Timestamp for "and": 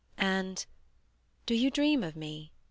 0.17-0.65